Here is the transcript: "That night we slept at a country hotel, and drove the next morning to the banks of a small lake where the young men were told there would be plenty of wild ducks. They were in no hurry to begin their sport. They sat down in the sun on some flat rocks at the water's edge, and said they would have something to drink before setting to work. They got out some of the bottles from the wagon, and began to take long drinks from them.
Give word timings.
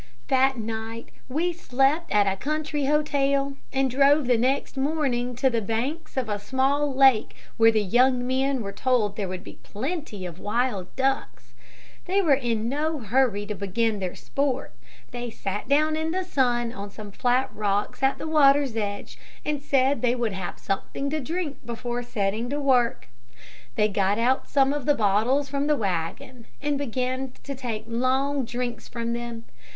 "That 0.29 0.57
night 0.57 1.09
we 1.29 1.53
slept 1.53 2.11
at 2.11 2.25
a 2.25 2.35
country 2.35 2.85
hotel, 2.85 3.57
and 3.71 3.87
drove 3.87 4.25
the 4.25 4.35
next 4.35 4.75
morning 4.75 5.35
to 5.35 5.47
the 5.47 5.61
banks 5.61 6.17
of 6.17 6.27
a 6.27 6.39
small 6.39 6.91
lake 6.91 7.35
where 7.57 7.71
the 7.71 7.83
young 7.83 8.25
men 8.25 8.63
were 8.63 8.71
told 8.71 9.15
there 9.15 9.27
would 9.27 9.43
be 9.43 9.59
plenty 9.61 10.25
of 10.25 10.39
wild 10.39 10.87
ducks. 10.95 11.53
They 12.05 12.19
were 12.19 12.33
in 12.33 12.67
no 12.67 12.97
hurry 12.97 13.45
to 13.45 13.53
begin 13.53 13.99
their 13.99 14.15
sport. 14.15 14.73
They 15.11 15.29
sat 15.29 15.69
down 15.69 15.95
in 15.95 16.09
the 16.09 16.23
sun 16.23 16.71
on 16.73 16.89
some 16.89 17.11
flat 17.11 17.53
rocks 17.53 18.01
at 18.01 18.17
the 18.17 18.27
water's 18.27 18.75
edge, 18.75 19.19
and 19.45 19.61
said 19.61 20.01
they 20.01 20.15
would 20.15 20.33
have 20.33 20.57
something 20.57 21.11
to 21.11 21.19
drink 21.19 21.63
before 21.63 22.01
setting 22.01 22.49
to 22.49 22.59
work. 22.59 23.07
They 23.75 23.87
got 23.87 24.17
out 24.17 24.49
some 24.49 24.73
of 24.73 24.87
the 24.87 24.95
bottles 24.95 25.47
from 25.47 25.67
the 25.67 25.77
wagon, 25.77 26.47
and 26.59 26.75
began 26.79 27.33
to 27.43 27.53
take 27.53 27.83
long 27.85 28.45
drinks 28.45 28.87
from 28.87 29.13
them. 29.13 29.45